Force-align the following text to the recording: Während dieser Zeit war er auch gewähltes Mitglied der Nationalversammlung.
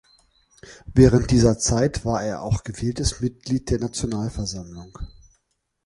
Während 0.95 1.29
dieser 1.29 1.59
Zeit 1.59 2.05
war 2.05 2.23
er 2.23 2.41
auch 2.41 2.63
gewähltes 2.63 3.19
Mitglied 3.21 3.69
der 3.69 3.77
Nationalversammlung. 3.81 4.97